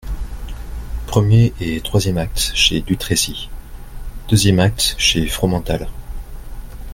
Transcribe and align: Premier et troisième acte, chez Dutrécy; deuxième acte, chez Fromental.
Premier 1.05 1.53
et 1.59 1.79
troisième 1.81 2.17
acte, 2.17 2.53
chez 2.55 2.81
Dutrécy; 2.81 3.51
deuxième 4.29 4.59
acte, 4.59 4.95
chez 4.97 5.27
Fromental. 5.27 5.89